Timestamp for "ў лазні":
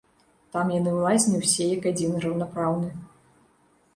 0.93-1.41